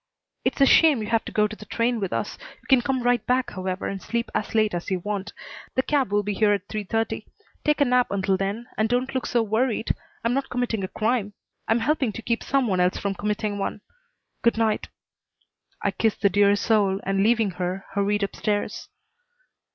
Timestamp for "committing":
10.49-10.83, 13.13-13.59